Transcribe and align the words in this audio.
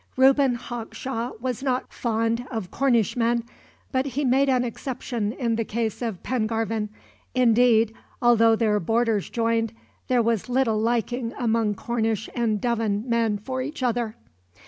Reuben 0.17 0.55
Hawkshaw 0.55 1.33
was 1.39 1.61
not 1.61 1.93
fond 1.93 2.47
of 2.49 2.71
Cornishmen, 2.71 3.43
but 3.91 4.07
he 4.07 4.25
made 4.25 4.49
an 4.49 4.63
exception 4.63 5.31
in 5.31 5.57
the 5.57 5.63
case 5.63 6.01
of 6.01 6.23
Pengarvan 6.23 6.89
indeed, 7.35 7.93
although 8.19 8.55
their 8.55 8.79
borders 8.79 9.29
joined, 9.29 9.73
there 10.07 10.23
was 10.23 10.49
little 10.49 10.79
liking 10.79 11.35
among 11.37 11.75
Cornish 11.75 12.31
and 12.33 12.59
Devon 12.59 13.07
men 13.07 13.37
for 13.37 13.61
each 13.61 13.83
other. 13.83 14.15